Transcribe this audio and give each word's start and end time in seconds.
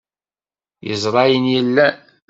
Yeẓra 0.87 1.21
ayen 1.25 1.45
yellan. 1.53 1.95